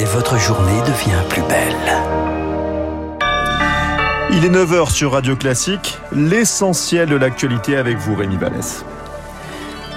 [0.00, 1.76] et votre journée devient plus belle.
[4.32, 8.84] Il est 9h sur Radio Classique, l'essentiel de l'actualité avec vous Rémi Vallès.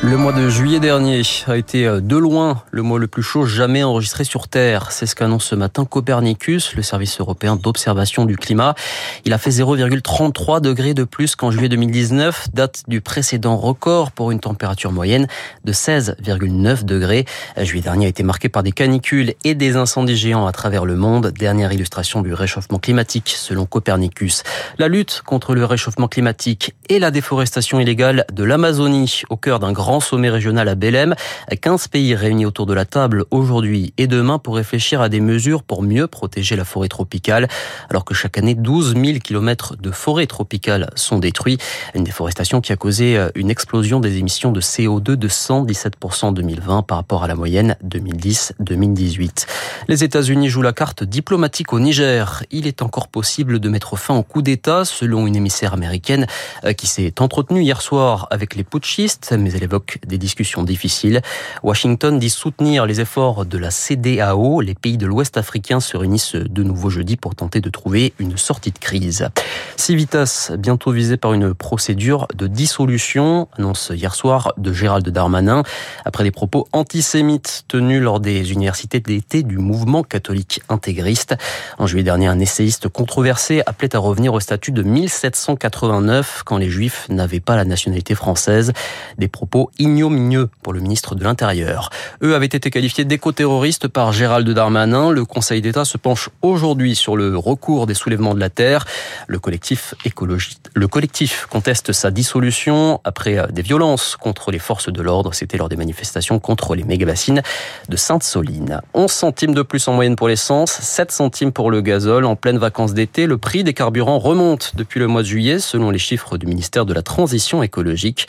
[0.00, 3.46] Le mois de juillet dernier a été euh, de loin le mois le plus chaud
[3.46, 4.92] jamais enregistré sur Terre.
[4.92, 8.76] C'est ce qu'annonce ce matin Copernicus, le service européen d'observation du climat.
[9.24, 14.30] Il a fait 0,33 degrés de plus qu'en juillet 2019, date du précédent record pour
[14.30, 15.26] une température moyenne
[15.64, 17.24] de 16,9 degrés.
[17.60, 20.94] Juillet dernier a été marqué par des canicules et des incendies géants à travers le
[20.94, 21.32] monde.
[21.36, 24.44] Dernière illustration du réchauffement climatique selon Copernicus.
[24.78, 29.72] La lutte contre le réchauffement climatique et la déforestation illégale de l'Amazonie au cœur d'un
[29.72, 31.14] grand grand sommet régional à Belém.
[31.62, 35.62] 15 pays réunis autour de la table aujourd'hui et demain pour réfléchir à des mesures
[35.62, 37.48] pour mieux protéger la forêt tropicale.
[37.88, 41.56] Alors que chaque année, 12 000 kilomètres de forêt tropicale sont détruits.
[41.94, 46.32] Une déforestation qui a causé euh, une explosion des émissions de CO2 de 117% en
[46.32, 49.46] 2020 par rapport à la moyenne 2010-2018.
[49.88, 52.44] Les États-Unis jouent la carte diplomatique au Niger.
[52.50, 56.26] Il est encore possible de mettre fin au coup d'État, selon une émissaire américaine
[56.64, 61.22] euh, qui s'est entretenue hier soir avec les putschistes, mais elle évoque des discussions difficiles.
[61.62, 64.60] Washington dit soutenir les efforts de la CDAO.
[64.60, 68.36] Les pays de l'Ouest africain se réunissent de nouveau jeudi pour tenter de trouver une
[68.36, 69.28] sortie de crise.
[69.76, 75.62] Civitas, bientôt visé par une procédure de dissolution, annonce hier soir de Gérald Darmanin,
[76.04, 81.34] après des propos antisémites tenus lors des universités d'été du mouvement catholique intégriste.
[81.78, 86.70] En juillet dernier, un essayiste controversé appelait à revenir au statut de 1789 quand les
[86.70, 88.72] juifs n'avaient pas la nationalité française.
[89.18, 91.90] Des propos ignominieux pour le ministre de l'Intérieur.
[92.22, 95.10] Eux avaient été qualifiés d'éco-terroristes par Gérald Darmanin.
[95.10, 98.86] Le Conseil d'État se penche aujourd'hui sur le recours des soulèvements de la Terre.
[99.26, 105.02] Le collectif écologiste, le collectif conteste sa dissolution après des violences contre les forces de
[105.02, 105.34] l'ordre.
[105.34, 107.42] C'était lors des manifestations contre les méga-bassines
[107.88, 108.80] de Sainte-Soline.
[108.94, 112.24] 11 centimes de plus en moyenne pour l'essence, 7 centimes pour le gazole.
[112.24, 115.90] En pleine vacances d'été, le prix des carburants remonte depuis le mois de juillet, selon
[115.90, 118.28] les chiffres du ministère de la Transition écologique.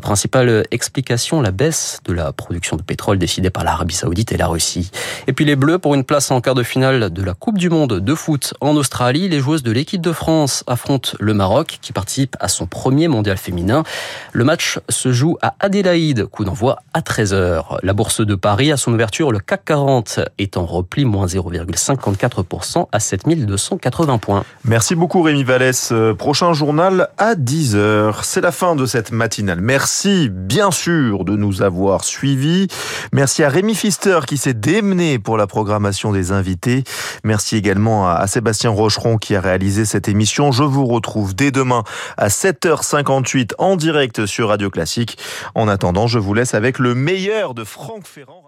[0.00, 4.46] Principale explication, la baisse de la production de pétrole décidée par l'Arabie Saoudite et la
[4.46, 4.92] Russie.
[5.26, 7.70] Et puis les Bleus pour une place en quart de finale de la Coupe du
[7.70, 9.28] Monde de foot en Australie.
[9.28, 13.38] Les joueuses de l'équipe de France affrontent le Maroc qui participe à son premier mondial
[13.38, 13.82] féminin.
[14.32, 17.78] Le match se joue à Adélaïde, coup d'envoi à 13h.
[17.82, 22.86] La bourse de Paris à son ouverture, le CAC 40 est en repli, moins 0,54%
[22.92, 24.44] à 7280 points.
[24.64, 25.90] Merci beaucoup Rémi Vallès.
[25.92, 28.20] Euh, prochain journal à 10h.
[28.22, 29.60] C'est la fin de cette matinale.
[29.60, 30.28] Merci
[30.66, 32.66] bien sûr de nous avoir suivis.
[33.12, 36.82] Merci à Rémi Fister qui s'est démené pour la programmation des invités.
[37.22, 40.50] Merci également à Sébastien Rocheron qui a réalisé cette émission.
[40.50, 41.84] Je vous retrouve dès demain
[42.16, 45.18] à 7h58 en direct sur Radio Classique.
[45.54, 48.45] En attendant, je vous laisse avec le meilleur de Franck Ferrand.